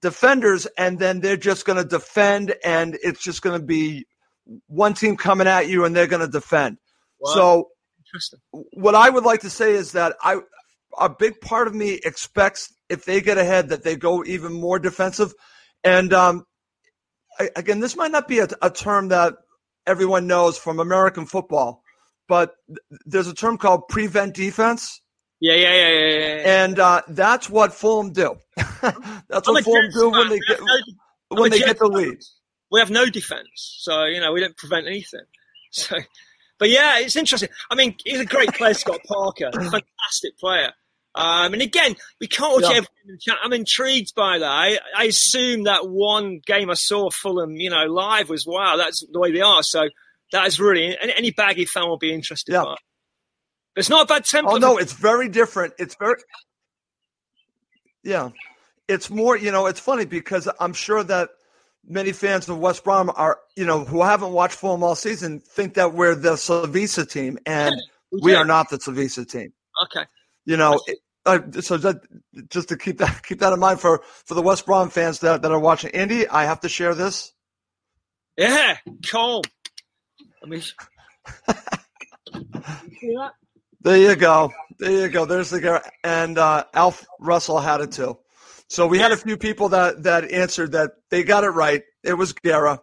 [0.02, 4.06] defenders and then they're just going to defend and it's just going to be
[4.68, 6.78] one team coming at you and they're going to defend.
[7.20, 7.34] Wow.
[7.34, 7.70] So,
[8.72, 10.38] what I would like to say is that I
[10.98, 14.80] a big part of me expects if they get ahead that they go even more
[14.80, 15.34] defensive.
[15.84, 16.46] And um,
[17.40, 19.36] I, again, this might not be a, a, term that
[19.86, 21.84] everyone knows from American football,
[22.28, 25.02] but th- there's a term called prevent defense.
[25.42, 26.64] Yeah, yeah, yeah, yeah, yeah.
[26.64, 28.36] And uh, that's what Fulham do.
[28.82, 32.18] that's what Fulham do when they get no, when they get the lead.
[32.72, 35.22] We have no defense, so you know we don't prevent anything.
[35.72, 35.96] So,
[36.58, 37.50] but yeah, it's interesting.
[37.70, 40.72] I mean, he's a great player, Scott Parker, fantastic player.
[41.14, 42.78] Um, and again, we can't watch yeah.
[42.78, 43.36] everything.
[43.44, 44.50] I'm intrigued by that.
[44.50, 48.78] I, I, assume that one game I saw Fulham, you know, live was wow.
[48.78, 49.62] That's the way they are.
[49.62, 49.90] So
[50.32, 52.54] that is really any, any baggy fan will be interested.
[52.54, 52.76] Yeah.
[53.80, 54.54] It's not bad template.
[54.54, 55.74] Oh no, it's very different.
[55.80, 56.16] It's very
[58.04, 58.30] yeah.
[58.88, 61.30] It's more, you know, it's funny because I'm sure that
[61.88, 65.76] many fans of West Brom are, you know, who haven't watched Fulham all season think
[65.76, 67.74] that we're the Slavisa team, and
[68.14, 68.22] okay.
[68.22, 69.54] we are not the Slavisa team.
[69.86, 70.06] Okay
[70.50, 70.80] you know,
[71.28, 72.02] uh, so that,
[72.50, 75.44] just to keep that keep that in mind for for the West Brom fans that,
[75.44, 75.92] that are watching.
[75.92, 77.34] Andy, I have to share this.
[78.36, 78.78] Yeah,
[79.12, 79.44] Cole.
[80.42, 80.64] Let me.
[83.82, 84.52] there you go.
[84.78, 85.26] There you go.
[85.26, 88.18] There's the guy, and uh, Alf Russell had it too.
[88.68, 91.84] So we had a few people that that answered that they got it right.
[92.04, 92.82] It was Gera.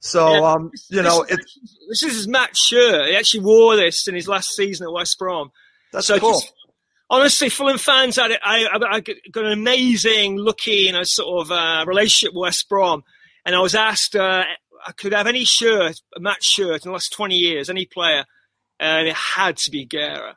[0.00, 3.08] So yeah, um, you know, this, this is his Matt shirt.
[3.08, 5.50] He actually wore this in his last season at West Brom.
[5.92, 6.32] That's so cool.
[6.32, 6.52] Just,
[7.08, 11.84] honestly, Fulham fans had I, I, I got an amazing looking a sort of uh,
[11.86, 13.02] relationship with West Brom,
[13.44, 14.44] and I was asked uh,
[14.86, 18.24] I could have any shirt, a match shirt in the last twenty years, any player,
[18.84, 20.36] and it had to be Gera.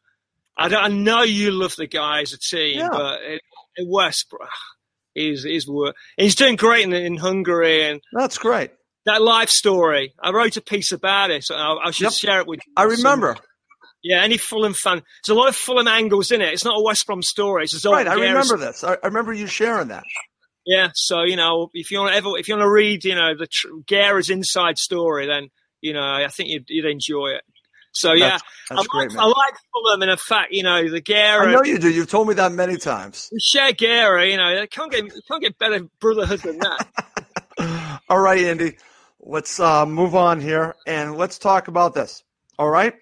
[0.58, 2.90] I, I know you love the guy as a team, yeah.
[2.90, 3.42] but it,
[3.76, 4.48] it West Brom,
[5.14, 5.70] he's he's
[6.16, 8.72] he's doing great in, in Hungary, and that's great.
[9.06, 11.44] That life story, I wrote a piece about it.
[11.44, 12.14] So I, I should yep.
[12.14, 12.74] share it with you.
[12.76, 13.38] I remember.
[14.04, 15.02] Yeah, any Fulham fan.
[15.26, 16.54] There's a lot of Fulham angles in it.
[16.54, 17.66] It's not a West Brom story.
[17.66, 18.08] It's right.
[18.08, 18.84] I remember this.
[18.84, 20.04] I, I, remember you sharing that.
[20.66, 20.90] Yeah.
[20.94, 23.36] So you know, if you want to ever, if you want to read, you know,
[23.36, 25.50] the tr- Gera's inside story, then
[25.82, 27.44] you know, I think you'd, you'd enjoy it.
[27.98, 30.90] So yeah, that's, that's I, great, like, I like Fulham, and in fact, you know,
[30.90, 31.48] the Gera.
[31.48, 31.90] I know you do.
[31.90, 33.30] You've told me that many times.
[33.32, 34.28] We share Gera.
[34.28, 38.02] You know, can't get can't get better brotherhood than that.
[38.10, 38.78] All right, Andy.
[39.20, 42.24] Let's uh, move on here and let's talk about this.
[42.58, 42.94] All right.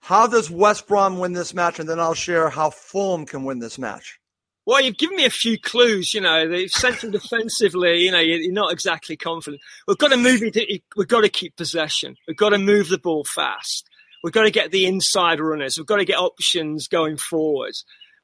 [0.00, 1.78] How does West Brom win this match?
[1.78, 4.18] And then I'll share how Fulham can win this match.
[4.64, 6.14] Well, you've given me a few clues.
[6.14, 9.60] You know, the central defensively, you know, you're not exactly confident.
[9.86, 10.82] We've got to move it.
[10.96, 12.16] We've got to keep possession.
[12.26, 13.88] We've got to move the ball fast.
[14.22, 15.76] We've got to get the inside runners.
[15.78, 17.74] We've got to get options going forward.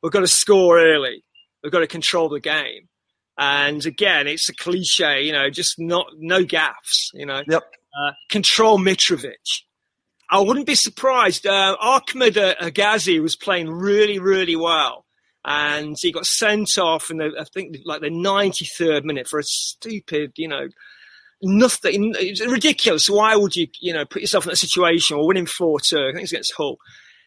[0.02, 1.24] We've got to score early.
[1.62, 2.88] We've got to control the game.
[3.36, 7.42] And again, it's a cliche, you know, just not no gaffs, you know.
[7.48, 7.62] Yep.
[7.98, 9.62] Uh, control Mitrovic.
[10.30, 11.46] I wouldn't be surprised.
[11.46, 15.04] Uh, Ahmed Hegazi was playing really, really well.
[15.44, 19.44] And he got sent off in the, I think, like the 93rd minute for a
[19.44, 20.68] stupid, you know,
[21.44, 22.14] nothing.
[22.18, 23.08] It's ridiculous.
[23.08, 25.98] Why would you, you know, put yourself in that situation or winning 4 2?
[25.98, 26.78] I think it's against Hull.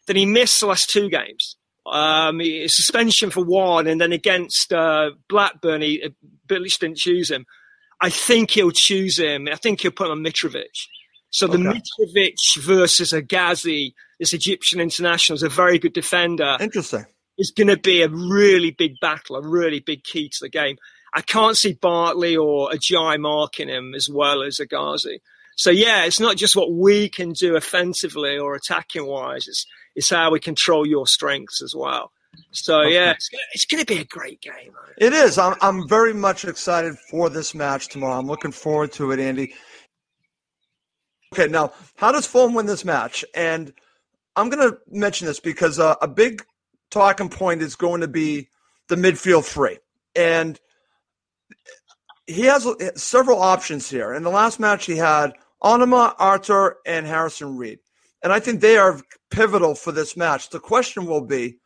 [0.07, 1.57] Then he missed the last two games.
[1.85, 6.09] Um, suspension for one, and then against uh, Blackburn, he,
[6.45, 7.45] Billy didn't choose him.
[8.01, 9.47] I think he'll choose him.
[9.51, 10.87] I think he'll put him on Mitrovic.
[11.29, 11.79] So the okay.
[11.79, 16.57] Mitrovic versus Hegazi, this Egyptian international, is a very good defender.
[16.59, 17.05] Interesting.
[17.37, 20.77] It's going to be a really big battle, a really big key to the game.
[21.17, 25.17] I can't see Bartley or Ajayi marking him as well as Hegazi.
[25.55, 29.47] So yeah, it's not just what we can do offensively or attacking wise.
[29.47, 32.11] It's it's how we control your strengths as well.
[32.51, 34.73] So yeah, it's gonna, it's gonna be a great game.
[34.99, 35.39] It is.
[35.39, 38.19] I'm I'm very much excited for this match tomorrow.
[38.19, 39.55] I'm looking forward to it, Andy.
[41.33, 43.25] Okay, now how does Fulham win this match?
[43.33, 43.73] And
[44.35, 46.45] I'm going to mention this because uh, a big
[46.91, 48.49] talking point is going to be
[48.87, 49.79] the midfield three,
[50.15, 50.59] and
[52.27, 54.13] he has several options here.
[54.13, 57.79] In the last match, he had Onomah, Arter, and Harrison Reed,
[58.21, 60.49] and I think they are pivotal for this match.
[60.49, 61.57] The question will be: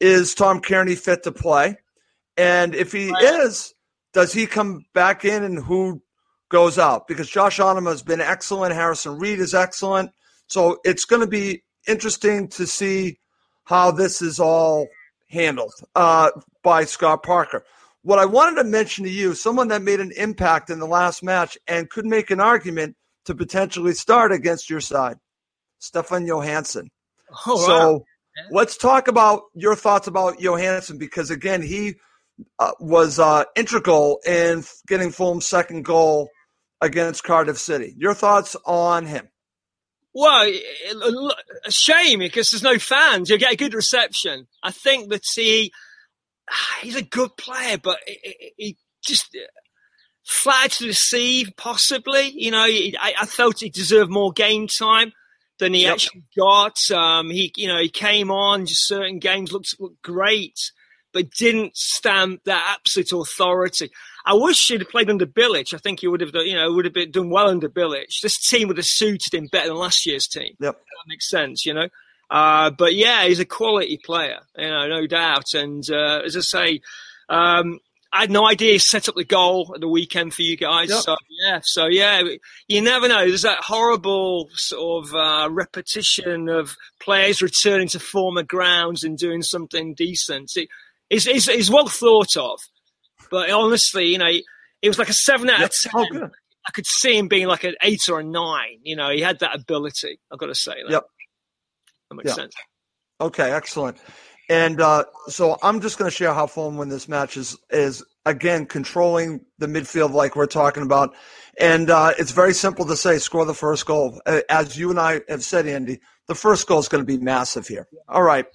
[0.00, 1.76] Is Tom Cairney fit to play?
[2.36, 3.74] And if he is,
[4.12, 6.02] does he come back in, and who
[6.48, 8.74] goes out because Josh Onomah has been excellent.
[8.74, 10.10] Harrison Reed is excellent.
[10.46, 13.18] So it's going to be interesting to see
[13.64, 14.88] how this is all
[15.28, 16.30] handled uh,
[16.62, 17.64] by Scott Parker.
[18.08, 21.22] What I wanted to mention to you, someone that made an impact in the last
[21.22, 25.18] match and could make an argument to potentially start against your side,
[25.78, 26.88] Stefan Johansen.
[27.46, 28.04] Oh, so wow.
[28.50, 31.96] let's talk about your thoughts about Johansen because, again, he
[32.58, 36.30] uh, was uh, integral in getting Fulham's second goal
[36.80, 37.92] against Cardiff City.
[37.98, 39.28] Your thoughts on him?
[40.14, 40.50] Well,
[41.66, 43.28] a shame because there's no fans.
[43.28, 44.46] You get a good reception.
[44.62, 45.72] I think that he
[46.82, 47.98] he's a good player, but
[48.56, 49.36] he just
[50.24, 52.30] flat to deceive, possibly.
[52.34, 55.12] You know, I, I, felt he deserved more game time
[55.58, 55.94] than he yep.
[55.94, 56.76] actually got.
[56.92, 60.58] Um, he, you know, he came on just certain games looked, looked great,
[61.12, 63.90] but didn't stamp that absolute authority.
[64.26, 65.72] I wish he'd have played under Bilic.
[65.72, 68.20] I think he would have, done, you know, would have been done well under Bilic.
[68.22, 70.54] This team would have suited him better than last year's team.
[70.60, 71.88] Yep, that makes sense, you know.
[72.30, 75.54] Uh, but yeah, he's a quality player, you know, no doubt.
[75.54, 76.80] And uh, as I say,
[77.28, 77.78] um,
[78.12, 80.88] I had no idea he set up the goal at the weekend for you guys.
[80.90, 81.00] Yep.
[81.00, 82.22] So yeah, so yeah,
[82.66, 83.26] you never know.
[83.26, 89.42] There's that horrible sort of uh, repetition of players returning to former grounds and doing
[89.42, 90.52] something decent.
[90.56, 90.68] It,
[91.10, 92.60] it's, it's, it's well thought of.
[93.30, 94.30] But honestly, you know,
[94.80, 96.22] it was like a seven out of ten.
[96.22, 96.30] Oh,
[96.66, 98.80] I could see him being like an eight or a nine.
[98.82, 100.18] You know, he had that ability.
[100.30, 100.74] I've got to say.
[100.82, 100.92] That.
[100.92, 101.04] Yep.
[102.10, 102.36] That makes yep.
[102.36, 102.54] sense.
[103.20, 103.98] Okay, excellent.
[104.48, 108.02] And uh, so I'm just going to share how Fulham win this match is is
[108.24, 111.14] again controlling the midfield like we're talking about,
[111.60, 114.20] and uh, it's very simple to say score the first goal.
[114.48, 117.66] As you and I have said, Andy, the first goal is going to be massive
[117.66, 117.88] here.
[118.08, 118.46] All right,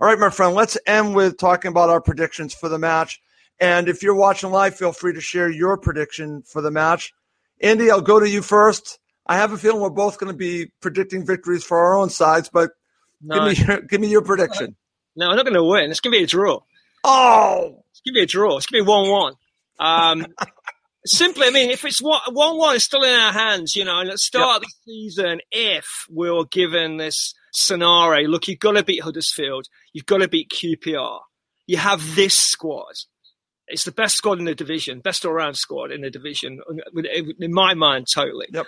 [0.00, 0.54] all right, my friend.
[0.54, 3.18] Let's end with talking about our predictions for the match.
[3.58, 7.12] And if you're watching live, feel free to share your prediction for the match.
[7.60, 8.98] Andy, I'll go to you first.
[9.26, 12.50] I have a feeling we're both going to be predicting victories for our own sides,
[12.52, 12.70] but
[13.20, 13.48] no.
[13.48, 14.76] give me your, give me your prediction.
[15.16, 15.90] No, I'm not going to win.
[15.90, 16.60] It's going to be a draw.
[17.04, 18.56] Oh, it's going to be a draw.
[18.56, 19.34] It's going to be one-one.
[19.78, 20.26] Um,
[21.06, 23.98] simply, I mean, if it's one-one, it's still in our hands, you know.
[23.98, 24.56] And at the start yep.
[24.56, 29.66] of the season, if we are given this scenario, look, you've got to beat Huddersfield,
[29.92, 31.20] you've got to beat QPR.
[31.66, 32.94] You have this squad
[33.68, 36.60] it's the best squad in the division, best all round squad in the division,
[37.38, 38.46] in my mind, totally.
[38.52, 38.66] Yep.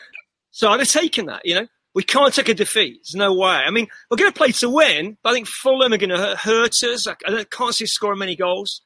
[0.50, 1.66] So I'd have taken that, you know.
[1.94, 3.00] We can't take a defeat.
[3.02, 3.48] There's no way.
[3.48, 6.36] I mean, we're going to play to win, but I think Fulham are going to
[6.36, 7.06] hurt us.
[7.06, 8.82] I, can't see scoring many goals.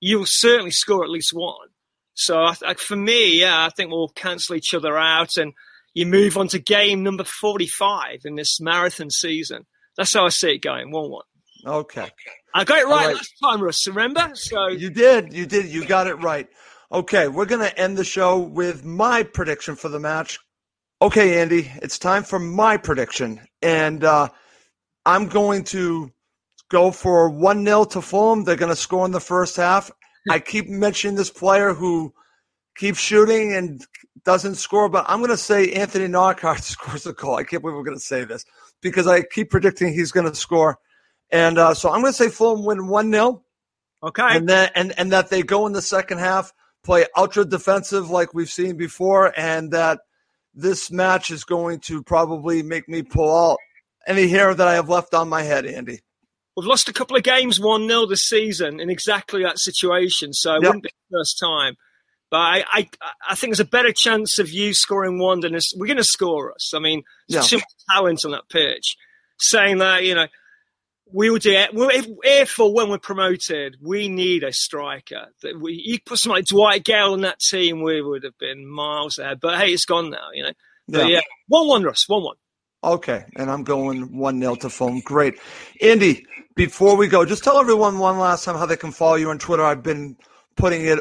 [0.00, 1.68] You will certainly score at least one.
[2.14, 5.52] So I, I, for me, yeah, I think we'll cancel each other out and
[5.94, 9.66] you move on to game number 45 in this marathon season.
[9.96, 11.22] That's how I see it going, 1 1.
[11.66, 12.08] Okay.
[12.54, 13.86] I got it right, right, last time, Russ.
[13.86, 14.30] Remember?
[14.34, 16.48] So you did, you did, you got it right.
[16.92, 20.38] Okay, we're gonna end the show with my prediction for the match.
[21.02, 24.28] Okay, Andy, it's time for my prediction, and uh,
[25.04, 26.10] I'm going to
[26.70, 28.44] go for one 0 to Fulham.
[28.44, 29.90] They're gonna score in the first half.
[30.30, 32.14] I keep mentioning this player who
[32.76, 33.84] keeps shooting and
[34.24, 37.36] doesn't score, but I'm going to say Anthony Knockaert scores a goal.
[37.36, 38.44] I can't believe we're going to say this
[38.80, 40.78] because I keep predicting he's going to score.
[41.30, 43.42] And uh, so I'm going to say Fulham win 1 0.
[44.02, 44.22] Okay.
[44.28, 46.52] And, then, and, and that they go in the second half,
[46.82, 50.00] play ultra defensive like we've seen before, and that
[50.54, 53.58] this match is going to probably make me pull out
[54.06, 56.00] any hair that I have left on my head, Andy.
[56.56, 60.52] We've lost a couple of games 1 0 this season in exactly that situation, so
[60.52, 60.62] it yep.
[60.62, 61.74] wouldn't be the first time.
[62.30, 62.88] But I, I,
[63.30, 65.76] I think there's a better chance of you scoring one than us.
[65.76, 66.72] We're going to score us.
[66.74, 67.58] I mean, there's yeah.
[67.58, 68.96] too much talent on that pitch.
[69.38, 70.26] Saying that, you know,
[71.12, 71.70] we would do it.
[71.72, 75.26] If, if or when we're promoted, we need a striker.
[75.42, 78.66] That we you put somebody like Dwight Gayle on that team, we would have been
[78.66, 79.40] miles ahead.
[79.40, 80.52] But hey, it's gone now, you know.
[80.88, 82.36] But yeah, one one, Russ, one one.
[82.82, 85.00] Okay, and I'm going one 0 to Fulham.
[85.00, 85.38] Great,
[85.80, 86.26] Andy.
[86.54, 89.38] Before we go, just tell everyone one last time how they can follow you on
[89.38, 89.64] Twitter.
[89.64, 90.16] I've been
[90.56, 91.00] putting it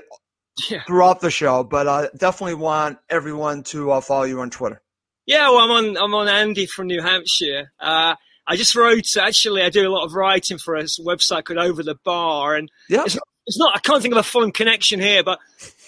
[0.70, 0.82] yeah.
[0.88, 4.82] throughout the show, but I definitely want everyone to uh, follow you on Twitter.
[5.26, 7.72] Yeah, well, I'm on I'm on Andy from New Hampshire.
[7.80, 8.16] Uh,
[8.47, 9.05] I just wrote.
[9.19, 12.69] Actually, I do a lot of writing for a website called Over the Bar, and
[12.89, 13.03] Yeah.
[13.05, 13.75] it's, it's not.
[13.75, 15.39] I can't think of a Fulham connection here, but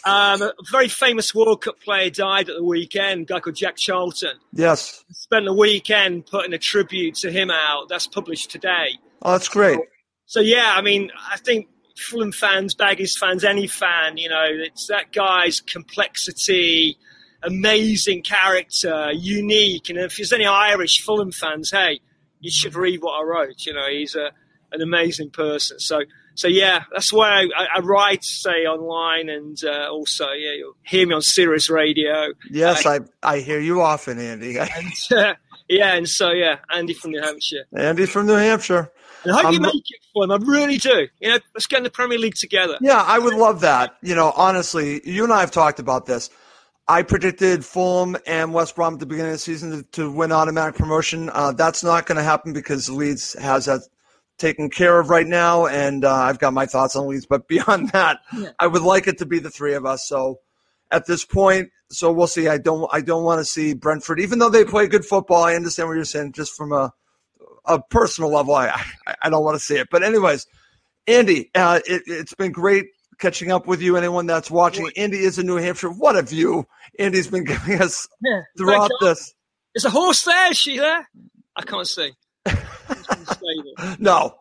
[0.05, 3.23] um, a very famous World Cup player died at the weekend.
[3.23, 4.37] A guy called Jack Charlton.
[4.53, 5.03] Yes.
[5.11, 7.89] Spent the weekend putting a tribute to him out.
[7.89, 8.97] That's published today.
[9.21, 9.79] Oh, that's great.
[10.27, 14.87] So yeah, I mean, I think Fulham fans, Baggies fans, any fan, you know, it's
[14.87, 16.97] that guy's complexity,
[17.43, 19.89] amazing character, unique.
[19.89, 21.99] And if there's any Irish Fulham fans, hey,
[22.45, 23.65] you should read what I wrote.
[23.65, 24.31] You know, he's a
[24.71, 25.79] an amazing person.
[25.79, 26.01] So
[26.35, 31.07] so yeah, that's why I, I write, say online, and uh, also yeah, you'll hear
[31.07, 32.33] me on Sirius Radio.
[32.49, 34.57] Yes, I I hear you often, Andy.
[34.59, 35.33] And uh,
[35.67, 37.65] yeah, and so yeah, Andy from New Hampshire.
[37.75, 38.91] Andy from New Hampshire.
[39.23, 40.31] And I hope you I'm- make it for him.
[40.31, 41.07] I really do.
[41.19, 42.77] You know, let's get in the Premier League together.
[42.81, 43.95] Yeah, I would love that.
[44.03, 46.29] You know, honestly, you and I have talked about this.
[46.88, 50.31] I predicted Fulham and West Brom at the beginning of the season to, to win
[50.31, 51.31] automatic promotion.
[51.33, 53.81] Uh, that's not going to happen because Leeds has that
[54.38, 57.25] taken care of right now, and uh, I've got my thoughts on Leeds.
[57.25, 58.19] But beyond that,
[58.59, 60.07] I would like it to be the three of us.
[60.07, 60.39] So
[60.91, 62.47] at this point, so we'll see.
[62.47, 65.43] I don't, I don't want to see Brentford, even though they play good football.
[65.43, 66.93] I understand what you're saying, just from a
[67.65, 68.53] a personal level.
[68.55, 68.67] I,
[69.07, 69.88] I, I don't want to see it.
[69.89, 70.47] But anyways,
[71.07, 72.86] Andy, uh, it, it's been great
[73.20, 73.97] catching up with you.
[73.97, 75.89] Anyone that's watching, Andy is in New Hampshire.
[75.89, 76.68] What a view
[76.99, 78.41] Andy's been giving us Yeah.
[78.57, 79.34] throughout this.
[79.76, 80.51] Is a horse there?
[80.51, 81.07] Is she there?
[81.55, 82.11] I can't see.
[82.45, 83.95] It's in the stable.
[83.99, 84.36] No,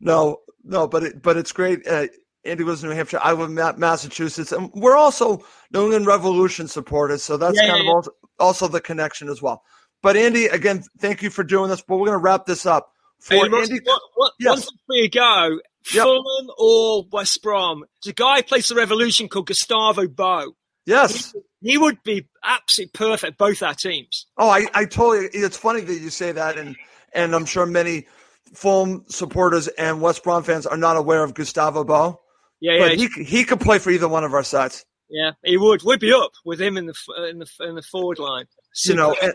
[0.00, 0.86] no, no.
[0.88, 1.86] But it, but it's great.
[1.86, 2.06] Uh,
[2.44, 3.20] Andy lives in New Hampshire.
[3.22, 7.22] I live in Massachusetts, and we're also New England Revolution supporters.
[7.22, 9.62] So that's Yeah, kind yeah, of also, also the connection as well.
[10.02, 11.82] But Andy, again, thank you for doing this.
[11.82, 12.92] But we're going to wrap this up.
[13.20, 14.60] For Hey, Ross, Andy, what, what, Yes.
[14.70, 15.58] Before you go,
[15.94, 16.02] Yep.
[16.04, 17.84] Fulham or West Brom?
[18.02, 20.54] There's a guy who plays the Revolution called Gustavo Bou.
[20.86, 21.34] yes.
[21.62, 24.26] He would be absolutely perfect both our teams.
[24.38, 25.28] Oh, I, I totally.
[25.32, 26.74] It's funny that you say that, and
[27.12, 28.06] and I'm sure many
[28.54, 32.16] Fulham supporters and West Brom fans are not aware of Gustavo Bou,
[32.60, 34.86] Yeah, but yeah, he he could play for either one of our sides.
[35.10, 35.32] yeah.
[35.44, 35.82] He would.
[35.82, 36.94] We'd be up with him in the
[37.30, 38.46] in the in the forward line.
[38.86, 39.34] You know, and,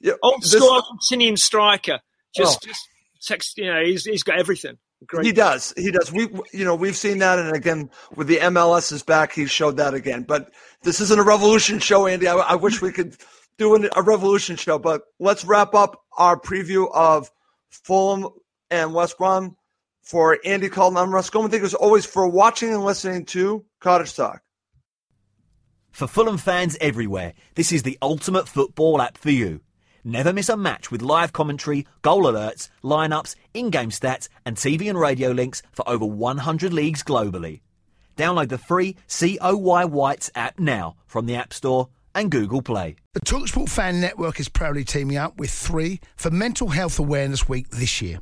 [0.00, 2.00] yeah, old this- school Argentinian striker.
[2.36, 2.66] Just, Oh.
[2.66, 2.80] just
[3.22, 3.58] text.
[3.58, 4.76] You know, he's he's got everything.
[5.06, 5.26] Great.
[5.26, 5.72] He does.
[5.76, 6.12] He does.
[6.12, 9.76] We, you know, we've seen that, and again, with the MLS is back, he showed
[9.76, 10.22] that again.
[10.22, 10.52] But
[10.82, 12.28] this isn't a revolution show, Andy.
[12.28, 13.16] I, I wish we could
[13.58, 14.78] do an, a revolution show.
[14.78, 17.30] But let's wrap up our preview of
[17.70, 18.28] Fulham
[18.70, 19.56] and West Brom
[20.02, 20.96] for Andy Calton.
[20.96, 21.50] I'm Russ Goldman.
[21.50, 24.42] Thank you as always for watching and listening to Cottage Talk.
[25.90, 29.60] For Fulham fans everywhere, this is the ultimate football app for you.
[30.06, 35.00] Never miss a match with live commentary, goal alerts, lineups, in-game stats, and TV and
[35.00, 37.62] radio links for over 100 leagues globally.
[38.14, 42.96] Download the free COY Whites app now from the App Store and Google Play.
[43.14, 47.70] The Talksport Fan Network is proudly teaming up with three for Mental Health Awareness Week
[47.70, 48.18] this year.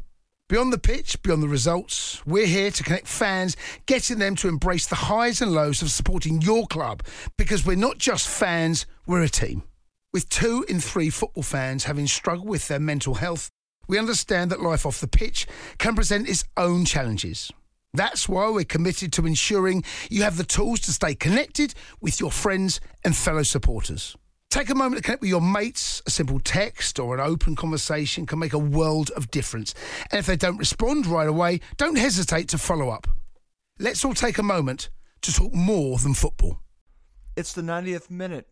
[0.49, 3.57] Beyond the pitch, beyond the results, we're here to connect fans,
[3.87, 7.03] getting them to embrace the highs and lows of supporting your club
[7.37, 9.65] because we're not just fans, we're a team.
[10.13, 13.49] With two in three football fans having struggled with their mental health,
[13.89, 15.47] we understand that life off the pitch
[15.79, 17.51] can present its own challenges.
[17.95, 22.31] That's why we're committed to ensuring you have the tools to stay connected with your
[22.31, 24.15] friends and fellow supporters.
[24.51, 26.03] Take a moment to connect with your mates.
[26.07, 29.75] A simple text or an open conversation can make a world of difference.
[30.11, 33.07] And if they don't respond right away, don't hesitate to follow up.
[33.79, 34.91] Let's all take a moment
[35.23, 36.61] to talk more than football.
[37.35, 38.52] It's the 90th minute